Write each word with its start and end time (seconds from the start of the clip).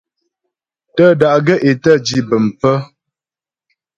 Tə́́ 0.95 1.11
da'gaə́ 1.19 1.59
é 1.69 1.71
tə́ 1.83 1.95
dǐ 2.05 2.19
bəm 2.29 2.45
pə̀. 2.59 2.75